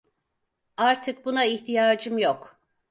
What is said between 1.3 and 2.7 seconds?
ihtiyacım yok.